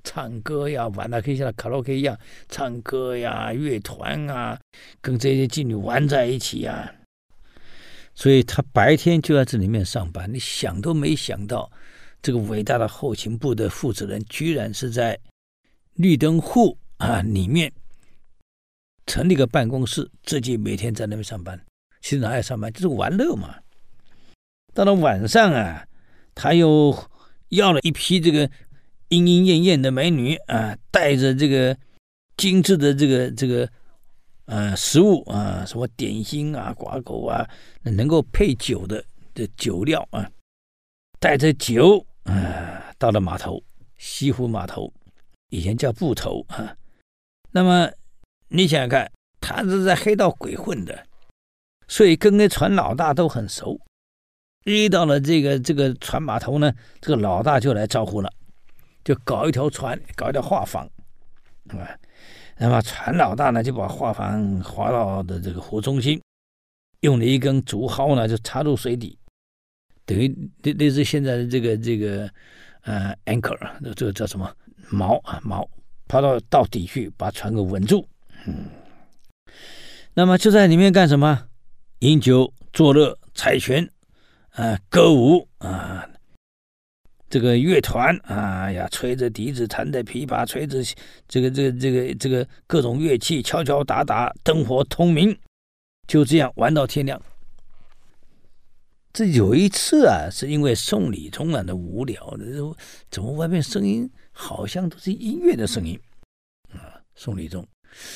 [0.03, 2.15] 唱歌呀，玩的可以像卡拉 OK 一样
[2.49, 4.61] 唱歌呀，乐团啊，
[5.01, 6.93] 跟这些妓女玩在一起呀。
[8.13, 11.71] 所以他白天就在这里面上班，你想都没想到，
[12.21, 15.17] 这个伟大的后勤部的负责人居然是在
[15.93, 17.71] 绿灯户啊里面
[19.07, 21.59] 成立个办公室，自己每天在那边上班。
[22.01, 23.55] 其实哪里上班就是玩乐嘛。
[24.73, 25.87] 到了晚上啊，
[26.35, 26.95] 他又
[27.49, 28.49] 要了一批这个
[29.07, 31.75] 莺莺燕燕的美女啊，带着这个
[32.37, 33.67] 精致的这个这个。
[34.51, 37.49] 呃，食物啊，什么点心啊、瓜果啊，
[37.83, 39.01] 能够配酒的
[39.33, 40.29] 的酒料啊，
[41.21, 43.63] 带着酒啊，到了码头，
[43.97, 44.93] 西湖码头，
[45.51, 46.75] 以前叫埠头啊。
[47.49, 47.89] 那么
[48.49, 49.09] 你想想看，
[49.39, 51.07] 他是在黑道鬼混的，
[51.87, 53.79] 所以跟那船老大都很熟。
[54.65, 58.29] 一到了这个这个船码头呢，这个老大就来招呼了，
[59.05, 60.79] 就搞一条船，搞一条画舫，
[61.69, 61.97] 啊。
[62.63, 66.21] 那么船老大呢，就把画舫划到的这个湖中心，
[66.99, 69.17] 用了一根竹蒿呢，就插入水底，
[70.05, 70.27] 等于
[70.61, 72.29] 类类似现在的这个这个
[72.83, 73.57] 呃 anchor，
[73.95, 74.55] 这个叫什么
[74.91, 75.67] 锚啊锚，
[76.07, 78.07] 抛到到底去，把船给稳住。
[78.45, 78.69] 嗯，
[80.13, 81.47] 那么就在里面干什么？
[82.01, 83.89] 饮酒作乐、采拳
[84.51, 86.07] 啊，歌舞啊。
[87.31, 90.83] 这个乐团，哎呀，吹着笛子，弹着琵琶，吹着
[91.29, 95.33] 这个这个这个这个各种乐器，敲敲打打，灯火通明，
[96.05, 97.19] 就这样玩到天亮。
[99.13, 102.45] 这有一次啊，是因为宋理宗啊的无聊的，
[103.09, 105.97] 怎么外面声音好像都是音乐的声音
[106.73, 106.99] 啊？
[107.15, 107.65] 宋理宗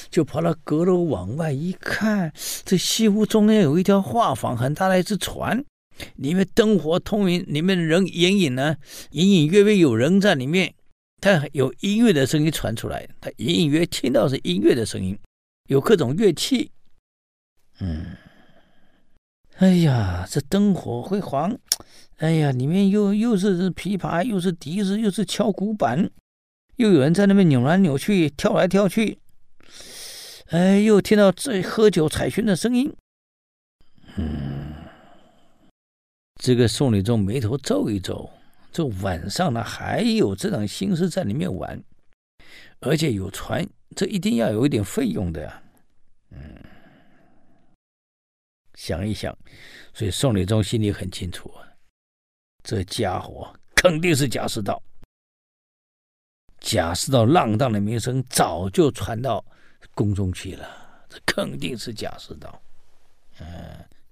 [0.10, 2.34] 就跑到阁楼往外一看，
[2.66, 5.64] 这西湖中间有一条画舫，很大的一只船，
[6.16, 8.78] 里面灯火通明，里面人隐隐呢，
[9.12, 10.74] 隐隐约约有人在里面。
[11.22, 15.18] 他有音乐的声音传出来，他隐隐约听到是音乐的声音，
[15.68, 16.70] 有各种乐器。
[17.80, 18.16] 嗯，
[19.58, 21.58] 哎呀，这灯火辉煌，
[22.18, 26.12] 哎呀，里面又又是琵琶，又是笛子，又是敲鼓板，
[26.76, 29.18] 又有人在那边扭来扭去，跳来跳去。
[30.48, 32.94] 哎，又听到这喝酒彩云的声音。
[34.18, 34.55] 嗯，
[36.42, 38.30] 这个宋理宗眉头皱一皱。
[38.72, 41.82] 这晚上呢，还有这种心思在里面玩，
[42.82, 45.64] 而且有船，这一定要有一点费用的呀。
[46.32, 46.62] 嗯，
[48.74, 49.34] 想一想，
[49.94, 51.64] 所以宋理宗心里很清楚啊，
[52.64, 54.84] 这家伙肯定是贾似道。
[56.60, 59.46] 贾似道浪荡的名声早就传到
[59.94, 60.68] 宫中去了，
[61.08, 62.62] 这肯定是贾似道。
[63.40, 63.48] 嗯，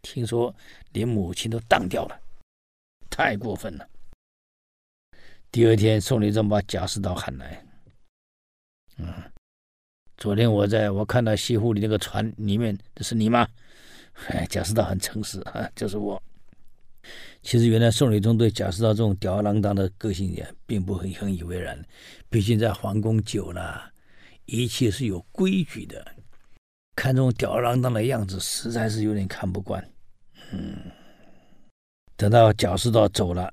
[0.01, 0.55] 听说
[0.93, 2.19] 连母亲都当掉了，
[3.09, 3.87] 太过分了。
[5.51, 7.63] 第二天，宋理宗把贾似道喊来。
[8.97, 9.11] 嗯，
[10.17, 13.47] 昨天我在我看到西湖里那个船里面，这是你吗？
[14.27, 16.21] 哎，贾似道很诚实啊，就是我。
[17.41, 21.83] 其实原来宋理宗对贾似道这种吊儿郎当的个性也并不很很以为然，
[22.29, 23.91] 毕竟在皇宫久了，
[24.45, 26.15] 一切是有规矩的。
[26.95, 29.87] 看这种吊儿郎当的样子，实在是有点看不惯。
[30.53, 30.77] 嗯，
[32.15, 33.51] 等到贾似道走了。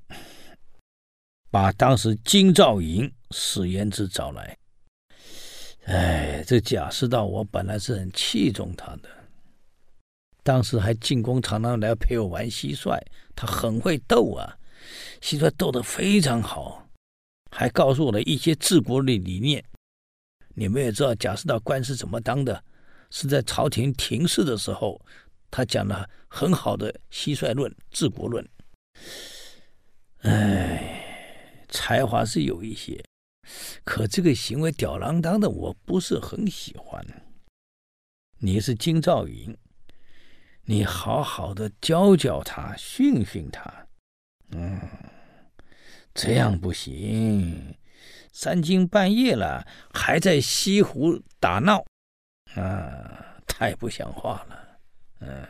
[1.49, 4.57] 把当时金兆尹史言之找来。
[5.85, 9.09] 哎，这贾似道，我本来是很器重他的。
[10.43, 12.97] 当时还进宫，常常来陪我玩蟋蟀，
[13.35, 14.57] 他很会斗啊，
[15.21, 16.87] 蟋蟀斗得非常好，
[17.51, 19.63] 还告诉我了一些治国的理念。
[20.53, 22.63] 你们也知道贾似道官是怎么当的，
[23.09, 25.01] 是在朝廷停事的时候，
[25.51, 28.49] 他讲了很好的蟋蟀论、治国论。
[30.21, 30.97] 哎。
[31.73, 33.01] 才华是有一些，
[33.85, 37.01] 可这个行为吊儿郎当的，我不是很喜欢。
[38.39, 39.57] 你是金兆云，
[40.65, 43.87] 你好好的教教他，训训他。
[44.49, 44.81] 嗯，
[46.13, 47.73] 这样不行，
[48.33, 51.85] 三更半夜了还在西湖打闹，
[52.55, 54.70] 啊，太不像话了。
[55.21, 55.47] 嗯，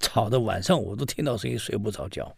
[0.00, 2.36] 吵得晚上我都听到声音，睡不着觉。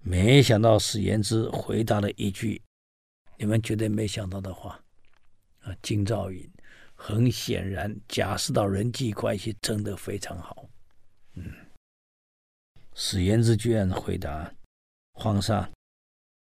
[0.00, 2.60] 没想到史延之回答了一句
[3.36, 4.82] 你们绝对没想到的话
[5.62, 5.74] 啊！
[5.82, 6.50] 京兆尹
[6.94, 10.68] 很显然，贾似道人际关系真的非常好。
[11.34, 11.52] 嗯，
[12.94, 14.52] 史延之居然回答
[15.14, 15.70] 皇上：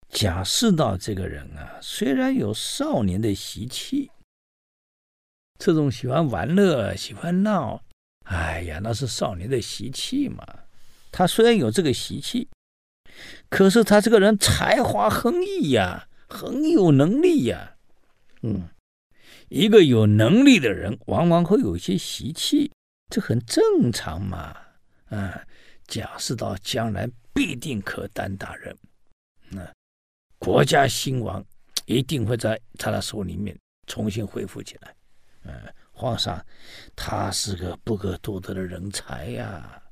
[0.08, 4.10] 贾似道这个人啊，虽然有少年的习气，
[5.58, 7.82] 这种喜欢玩乐、喜欢闹，
[8.24, 10.46] 哎呀，那是少年的习气嘛。
[11.10, 12.48] 他虽然有这个习气。
[13.50, 17.76] 可是他这个人才华横溢呀，很有能力呀。
[18.40, 18.66] 嗯，
[19.50, 22.72] 一个有能力的人，往往会有一些习气，
[23.10, 24.56] 这很正常嘛。
[25.10, 25.44] 啊，
[25.86, 28.74] 贾似道将来必定可担大任，
[29.50, 29.70] 那
[30.38, 31.44] 国家兴亡
[31.84, 33.54] 一定会在他的手里面
[33.86, 34.94] 重新恢复起来。
[35.44, 35.52] 嗯，
[35.92, 36.44] 皇上，
[36.96, 39.82] 他是个不可多得的人才呀。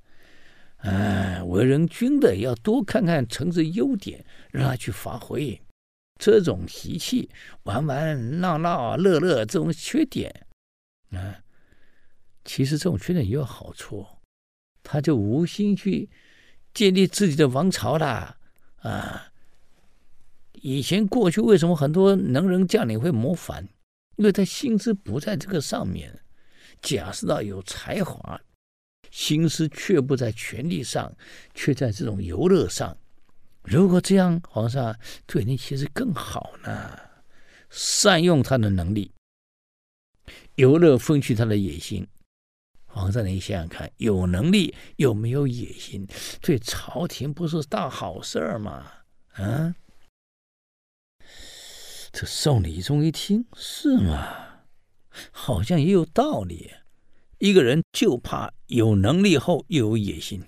[0.78, 5.60] 哎，为人君的要多看看臣子优点，让他去发挥。
[6.18, 7.30] 这种习气，
[7.64, 10.46] 玩玩闹闹、乐乐，这种缺点，
[11.12, 11.36] 啊，
[12.44, 14.06] 其实这种缺点也有好处，
[14.82, 16.08] 他就无心去
[16.74, 18.36] 建立自己的王朝了。
[18.80, 19.32] 啊，
[20.52, 23.68] 以前过去为什么很多能人将领会谋反？
[24.20, 26.20] 因为他心思不在这个上面。
[26.82, 28.38] 贾似道有才华。
[29.10, 31.10] 心思却不在权力上，
[31.54, 32.94] 却在这种游乐上。
[33.62, 34.94] 如果这样，皇上
[35.26, 37.00] 对你其实更好呢。
[37.70, 39.10] 善用他的能力，
[40.56, 42.06] 游乐分去他的野心。
[42.84, 46.06] 皇上，你想想看，有能力又没有野心，
[46.42, 48.86] 对朝廷不是大好事儿吗？
[49.32, 49.74] 啊！
[52.12, 54.64] 这宋理宗一听，是吗？
[55.30, 56.72] 好像也有道理。
[57.38, 60.42] 一个人就怕有能力后又有野心。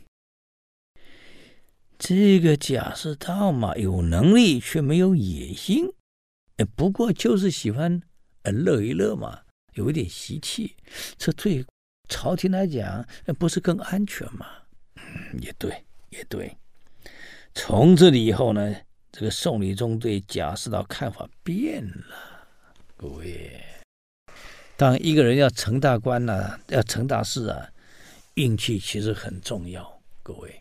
[1.99, 5.87] 这个贾似道嘛，有能力却没有野心，
[6.75, 8.03] 不过就是喜欢
[8.43, 9.43] 乐一乐嘛，
[9.75, 10.77] 有一点习气，
[11.17, 11.65] 这对
[12.09, 13.07] 朝廷来讲
[13.39, 14.47] 不是更安全吗？
[15.41, 16.57] 也对，也对。
[17.55, 18.75] 从这里以后呢，
[19.13, 22.47] 这个宋理宗对贾似道看法变了，
[22.97, 23.63] 各位。
[24.75, 27.69] 当一个人要成大官呢、要成大事啊，
[28.35, 30.59] 运气其实很重要，各位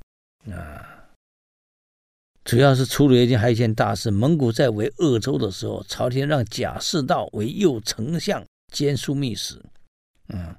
[0.51, 1.07] 啊。
[2.43, 9.63] 主要是出了一件还有一件大事，蒙古在为鄂州的时候，朝廷让贾似道为右丞相兼枢密使，
[10.27, 10.53] 嗯，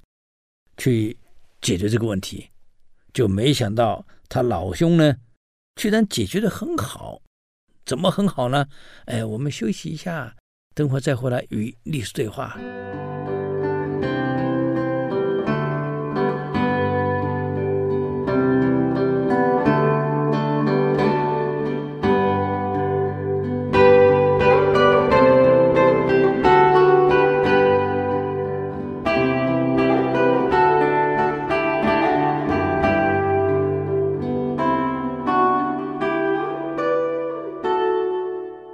[0.79, 1.19] 去
[1.61, 2.49] 解决这个问题，
[3.13, 5.17] 就没想到他老兄呢，
[5.75, 7.21] 居然解决的很好。
[7.85, 8.67] 怎么很好呢？
[9.07, 10.37] 哎，我们休息一下，
[10.75, 12.57] 等会再回来与历史对话。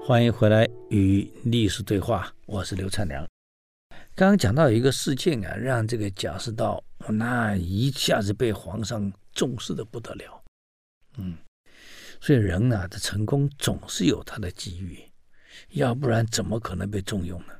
[0.08, 3.28] 欢迎回来与历史对话，我是刘灿良。
[4.14, 10.42] 刚刚讲到一个事件啊，让这个贾似道那一下子被皇上重视的不得了。
[11.18, 11.36] 嗯，
[12.22, 14.98] 所以人啊的成功总是有他的机遇，
[15.72, 17.52] 要不然怎么可能被重用呢？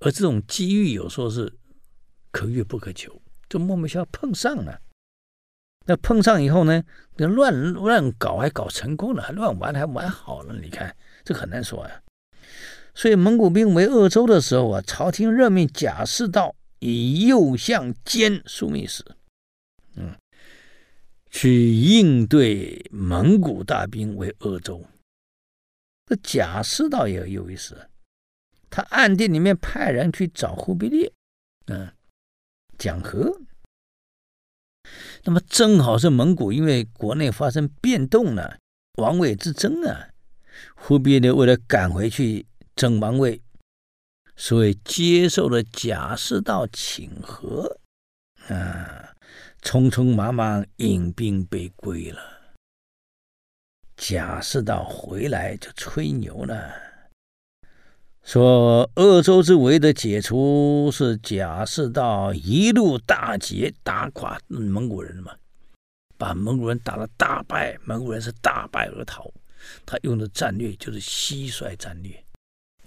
[0.00, 1.52] 而这种机遇有时候是
[2.30, 4.80] 可遇不可求，就莫名其妙碰上了。
[5.88, 6.82] 那碰上以后呢，
[7.16, 10.96] 那乱乱搞还搞成功了，还乱玩还玩好了，你看。
[11.26, 12.02] 这很难说呀，
[12.94, 19.04] 所以蒙古兵围鄂州的时候啊，朝廷任命贾似道以右相兼枢密使，
[19.96, 20.16] 嗯，
[21.28, 24.84] 去应对蒙古大兵围鄂州。
[26.06, 27.90] 这贾似道也有意思，
[28.70, 31.12] 他暗地里面派人去找忽必烈，
[31.66, 31.92] 嗯，
[32.78, 33.40] 讲和。
[35.24, 38.60] 那么正好是蒙古因为国内发生变动了，
[38.98, 40.10] 王位之争啊。
[40.76, 43.42] 忽必烈为了赶回去争王位，
[44.36, 47.80] 所以接受了贾似道请和，
[48.48, 49.14] 啊，
[49.62, 52.20] 匆匆忙忙引兵北归了。
[53.96, 56.70] 贾似道回来就吹牛了，
[58.22, 65.34] 说鄂州之围的解除是贾似道一路大捷打垮蒙古人嘛，
[66.18, 69.32] 把蒙古人打了大败，蒙古人是大败而逃。
[69.84, 72.12] 他用的战略就是蟋蟀战略，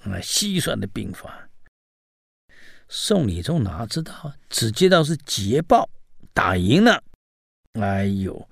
[0.04, 1.48] 啊，蟋蟀的兵法。
[2.88, 5.88] 宋理宗哪知道啊，只知道是捷报，
[6.34, 7.04] 打赢了，
[7.74, 8.50] 哎呦，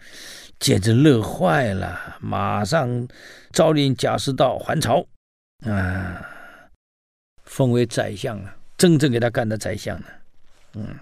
[0.59, 3.07] 简直乐坏了，马上
[3.51, 5.07] 诏令贾似道还朝，
[5.65, 6.23] 啊，
[7.45, 10.07] 封为宰相了，真正给他干的宰相呢，
[10.73, 10.99] 嗯，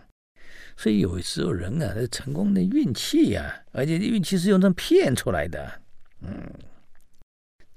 [0.78, 5.82] 所以有时候人啊，成功的运气呀、而且运气是用这骗出来的，
[6.22, 6.54] 嗯。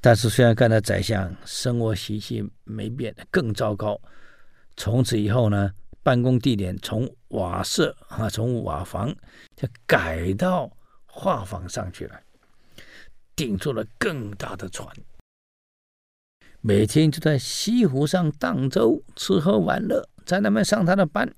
[0.00, 4.00] 但是虽然干了宰相，生活习性没变，更糟糕。
[4.76, 5.72] 从此以后呢，
[6.04, 9.12] 办公地点从瓦舍啊，从瓦房
[9.56, 10.70] 就改到
[11.06, 12.20] 画舫上去了，
[13.34, 14.88] 顶住了更大的船，
[16.61, 21.28] 每天就在西湖上荡舟，吃喝玩乐，在那边上他的班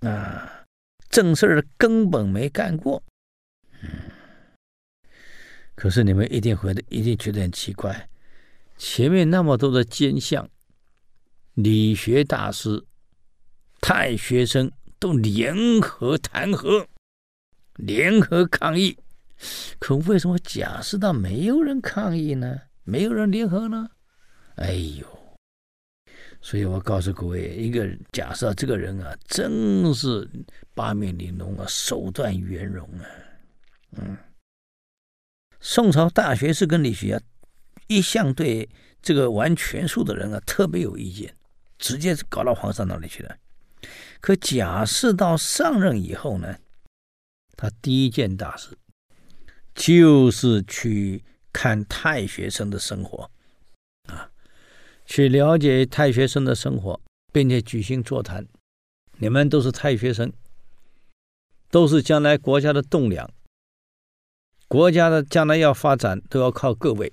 [0.00, 0.64] 啊，
[1.10, 3.02] 正事儿根本没干过。
[5.78, 8.08] 可是你们一定会的，一定觉得很奇怪，
[8.76, 10.50] 前面那么多的奸相、
[11.54, 12.84] 理学大师、
[13.80, 16.84] 太学生都联合弹劾、
[17.76, 18.98] 联合抗议，
[19.78, 22.60] 可为什么贾似道没有人抗议呢？
[22.82, 23.88] 没有人联合呢？
[24.56, 25.06] 哎呦！
[26.40, 30.28] 所以我告诉各位，一个假设这个人啊，真是
[30.74, 33.06] 八面玲珑啊，手段圆融啊，
[33.92, 34.16] 嗯。
[35.60, 37.22] 宋朝大学士跟理学啊，
[37.86, 38.68] 一向对
[39.02, 41.34] 这个玩权术的人啊特别有意见，
[41.78, 43.36] 直接搞到皇上那里去了。
[44.20, 46.56] 可贾似道上任以后呢，
[47.56, 48.76] 他第一件大事
[49.74, 53.30] 就是去看太学生的生活，
[54.06, 54.30] 啊，
[55.06, 57.00] 去了解太学生的生活，
[57.32, 58.46] 并且举行座谈。
[59.18, 60.32] 你们都是太学生，
[61.70, 63.28] 都是将来国家的栋梁。
[64.68, 67.10] 国家的将来要发展，都要靠各位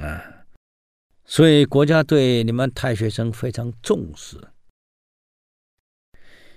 [0.00, 0.44] 啊，
[1.24, 4.36] 所以国家对你们太学生非常重视，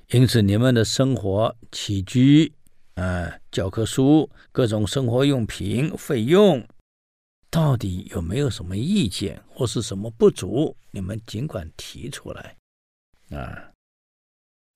[0.10, 2.52] 因此你们的生活起居
[2.96, 6.68] 啊、教科书、各种生活用品费用，
[7.52, 12.56] 到底有没有什么意见或是什么不足，你们尽管提出来
[13.30, 13.70] 啊。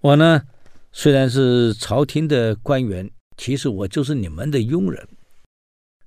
[0.02, 0.44] 我呢，
[0.92, 3.10] 虽然是朝廷的官员。
[3.40, 5.08] 其实我就是你们的佣人，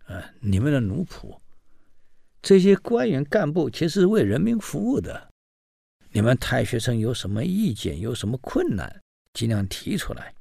[0.05, 1.35] 啊，你们的奴仆。
[2.43, 5.31] 这些官员干部其实是为人民服务的，
[6.11, 9.01] 你们太学生有什么意见，有什么困难，
[9.33, 10.35] 尽量提出来，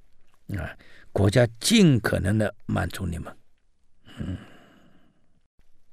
[0.58, 0.78] 啊，
[1.14, 3.34] 国家尽可能的满足你们，
[4.18, 4.38] 嗯，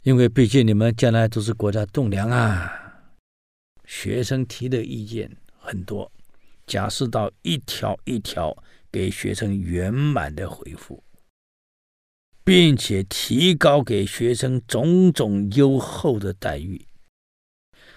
[0.02, 2.72] 因为毕竟你们将来都是国家栋梁啊，
[3.84, 5.30] 学生提的意见
[5.60, 6.10] 很多，
[6.66, 8.52] 贾似道一条一条
[8.90, 11.02] 给学生圆满的回复，
[12.44, 16.86] 并且提高给学生种种优厚的待遇。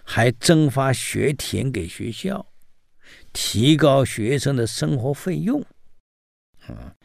[0.03, 2.51] 还增发学田给学校，
[3.31, 5.61] 提高学生的生活费用，
[6.67, 6.95] 啊，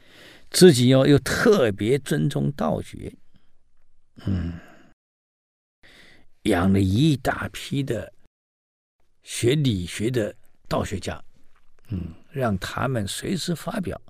[0.51, 3.15] 自己要又特别尊重道学，
[4.25, 4.59] 嗯，
[6.45, 8.13] 养了一大批的
[9.23, 10.35] 学理学的
[10.67, 11.23] 道学家，
[11.91, 14.01] 嗯，让他们随时发表，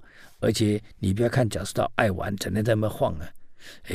[0.41, 3.31] 而且你不要看贾似道爱玩，整天在那晃啊，
[3.85, 3.95] 哎，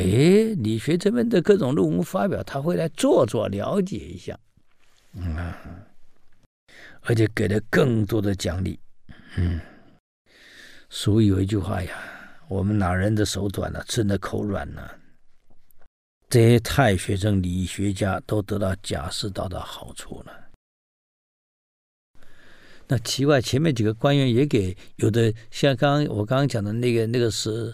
[0.58, 4.38] 理学这边的各种论文发表，他会来做做了解一下。
[5.14, 5.54] 嗯，
[7.02, 8.80] 而且给了更多的奖励。
[9.36, 9.60] 嗯，
[10.90, 11.98] 所以有一句话呀
[12.48, 14.82] ：“我们哪人的手短了，吃的口软呢？”
[16.30, 20.34] 这些太学生、理学家都得到贾似道的好处了。
[22.92, 27.74] 那奇怪，前面几个官员也给有的，像刚我刚刚讲的那个那个是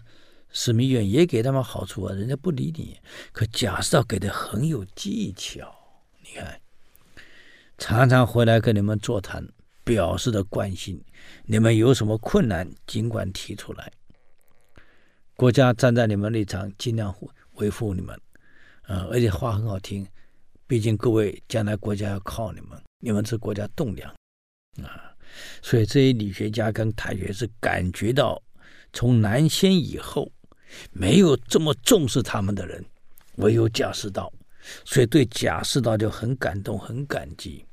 [0.51, 2.95] 史弥远也给他们好处啊，人家不理你。
[3.31, 5.75] 可贾似道给的很有技巧，
[6.21, 6.61] 你看。
[7.79, 9.43] 常常回来跟你们座谈，
[9.83, 11.03] 表示的关心。
[11.45, 13.91] 你们有什么困难，尽管提出来。
[15.35, 17.11] 国家站在你们立场，尽量
[17.53, 18.15] 维护你们。
[18.83, 20.07] 呃，而且话很好听，
[20.67, 24.13] 毕竟各位将来国家要靠你们，你们是国家栋梁
[24.83, 25.13] 啊。
[25.61, 28.41] 所以这些理学家跟太学是感觉到，
[28.93, 30.31] 从南迁以后，
[30.91, 32.83] 没有这么重视他们的人，
[33.35, 34.31] 唯有贾似道。
[34.83, 37.63] 所以对贾似道就很感动，很感激。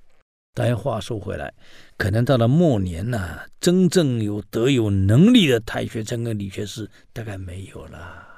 [0.56, 1.52] 但话说回来，
[1.96, 8.28] 可能到了末年呢、真正有德有能力的太学生跟理学士大概没有了，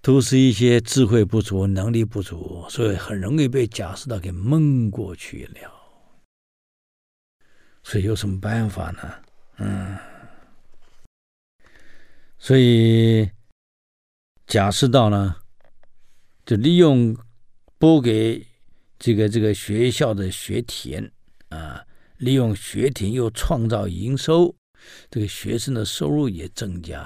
[0.00, 5.81] 都是一些智慧不足、能力不足，所以很容易被贾似道给蒙过去了。
[7.82, 9.14] 所以有什么办法呢？
[9.58, 9.98] 嗯，
[12.38, 13.30] 所以
[14.46, 15.36] 贾似道呢？
[16.44, 17.16] 就利用
[17.78, 18.44] 拨给
[18.98, 21.10] 这个这个学校的学田
[21.50, 21.84] 啊，
[22.18, 24.54] 利用学田又创造营收，
[25.10, 27.00] 这个学生的收入也增加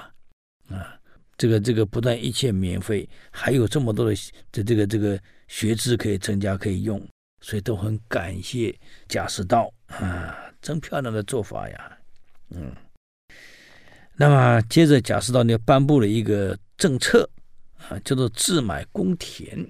[0.69, 0.99] 啊。
[1.37, 4.15] 这个这个不但一切免费，还有这么多的
[4.51, 6.99] 这这个这个学资可以增加可以用，
[7.41, 8.75] 所以都很感谢
[9.07, 11.97] 贾似道啊，真漂亮的做法呀。
[12.49, 12.75] 嗯，
[14.15, 17.29] 那么接着贾似道呢颁布了一个政策。
[17.89, 19.65] 啊，叫做自买公田，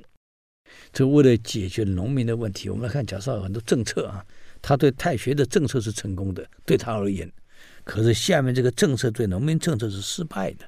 [0.91, 4.25] 这为了解决农民的问题，我们来看贾似道很多政策啊，
[4.59, 7.31] 他对太学的政策是成功的，对他而言，
[7.83, 10.67] 可是下面这个政策对农民政策是失败的，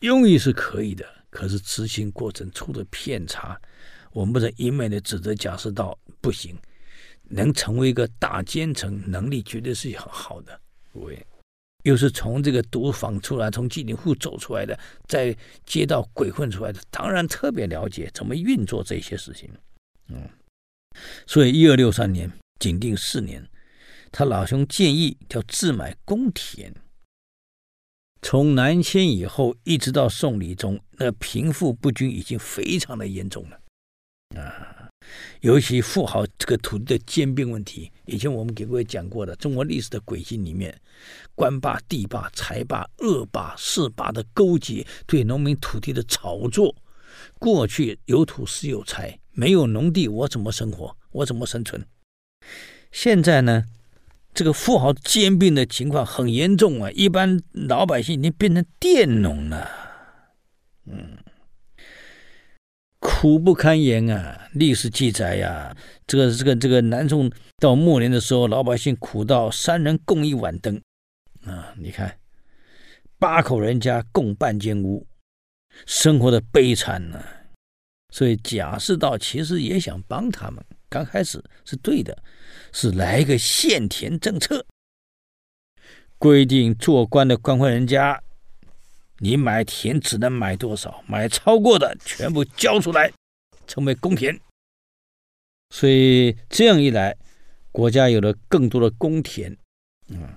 [0.00, 3.58] 用意是可以的，可是执行过程出了偏差，
[4.10, 6.54] 我们不能一昧的指责贾似道不行，
[7.34, 10.60] 能成为一个大奸臣，能力绝对是很好的，
[10.92, 11.18] 各位。
[11.84, 14.78] 又是从这个毒坊出来，从妓女户走出来的，
[15.08, 19.50] 在街道鬼混出来的，当然特别了解怎么运作这些事情。
[20.08, 20.28] 嗯，
[21.26, 22.30] 所以一二六三年，
[22.60, 23.44] 景定四年，
[24.12, 26.72] 他老兄建议叫自买公田。
[28.20, 34.40] 从南迁以后，一直到宋理宗，那贫富不均已经非常的严重了。
[34.40, 34.71] 啊。
[35.40, 40.80] 尤其富豪这个土地的兼并问题，以前我们给各位讲过的中国历史的轨迹里面，
[41.34, 46.74] 官霸、地霸、财霸、恶霸、势霸的勾结，对农民土地的炒作。
[47.38, 50.96] 过去有土是有财，没有农地我怎么生活？
[51.10, 51.84] 我怎么生存？
[52.90, 53.64] 现在呢，
[54.32, 59.68] 这个富豪兼并的情况很严重啊，一般老百姓已经变成佃农了。
[60.86, 61.18] 嗯。
[63.02, 64.48] 苦不堪言啊！
[64.52, 65.76] 历史记载呀、
[66.06, 67.28] 这个这个这个南宋
[67.58, 70.80] 到末年的时候，老百姓苦到三人共一碗羹
[71.44, 71.74] 啊！
[71.76, 72.16] 你看，
[73.18, 75.04] 八口人家共半间屋，
[75.84, 77.20] 生活的悲惨呢、
[78.10, 82.16] 所以贾似道其实也想帮他们，刚开始是对的，
[82.72, 84.64] 是来个限田政策，
[86.18, 88.22] 规定做官的官宦人家。
[89.24, 91.04] 你买田只能买多少？
[91.06, 93.12] 买超过的全部交出来，
[93.68, 94.36] 成为公田。
[95.70, 97.16] 所以这样一来，
[97.70, 99.56] 国家有了更多的公田，
[100.08, 100.28] 嗯，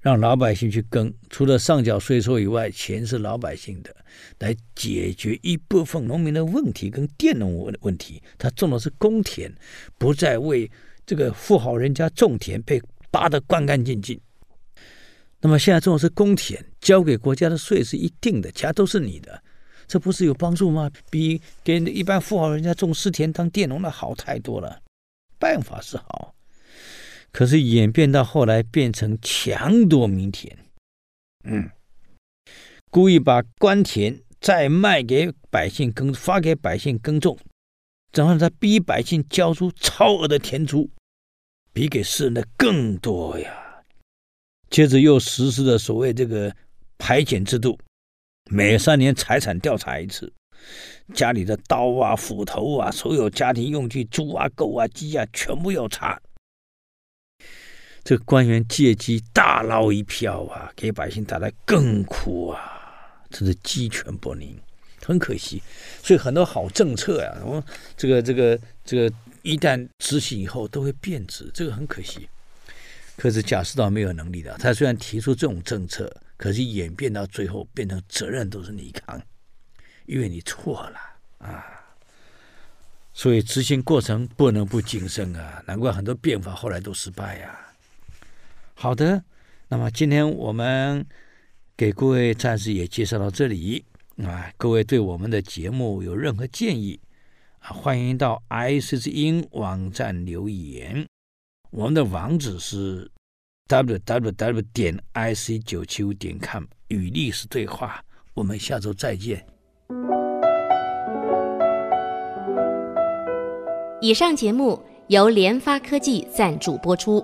[0.00, 1.12] 让老百姓去耕。
[1.28, 3.92] 除了上缴税收以外，钱是老百姓的，
[4.38, 8.22] 来解决一部分农民的问题跟佃农问问题。
[8.38, 9.52] 他种的是公田，
[9.98, 10.70] 不再为
[11.04, 12.80] 这个富豪人家种田被
[13.10, 14.20] 扒得干干净净。
[15.40, 19.42] 那么现在种的是公田，交给国家的税是一定的，其他都是你的，
[19.86, 20.90] 这不是有帮助吗？
[21.10, 24.82] 比给一般富豪人家种私田当佃农的好太多了。
[25.38, 26.34] 办法是好，
[27.30, 30.58] 可是演变到后来变成强夺民田，
[31.44, 31.70] 嗯，
[32.90, 37.38] 故意把官田再卖给百姓耕，发给百姓耕种，
[38.12, 40.90] 然后再逼百姓交出超额的田租，
[41.72, 43.67] 比给世人的更多呀。
[44.70, 46.54] 接着又实施了所谓这个
[46.98, 47.78] 排检制度，
[48.50, 50.32] 每三年财产调查一次，
[51.14, 56.20] 家里的刀啊、斧头啊、所有家庭用具、猪啊、狗啊、鸡啊，全部要查。
[58.04, 62.60] 这个官员借机大捞一票啊，给百姓带来更苦啊，
[63.28, 64.58] 真是鸡犬不宁，
[65.04, 65.62] 很可惜。
[66.02, 67.62] 所以很多好政策啊，我
[67.96, 72.28] 这个这个这个一旦执行以后都会变质，这个很可惜。
[73.18, 79.20] 可是贾似道没有能力的，他虽然提出这种政策，可是演变到最后变成责任都是你扛，
[80.06, 80.98] 因为你错了
[81.38, 81.64] 啊。
[83.12, 87.58] 所以执行过程不能不谨慎啊，难怪很多变法后来都失败呀、
[88.74, 89.24] 好的，
[89.66, 91.04] 那么今天我们
[91.76, 93.84] 给各位暂时也介绍到这里
[94.18, 94.52] 啊。
[94.56, 97.00] 各位对我们的节目有任何建议
[97.58, 101.04] 啊，欢迎到 IC 之音网站留言。
[101.70, 103.10] 我们的网址是
[103.68, 108.02] www 点 ic 九七五点 com 与历史对话。
[108.32, 109.44] 我们下周再见。
[114.00, 117.22] 以上节目由联发科技赞助播出。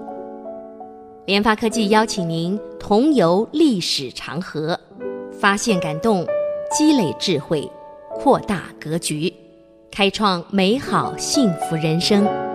[1.26, 4.78] 联发科技邀请您同游历史长河，
[5.32, 6.26] 发现感动，
[6.76, 7.66] 积累智慧，
[8.10, 9.32] 扩大格局，
[9.90, 12.53] 开创美好幸福人生。